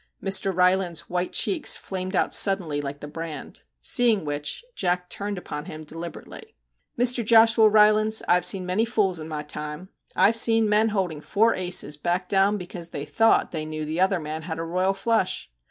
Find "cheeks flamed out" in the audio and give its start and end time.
1.31-2.33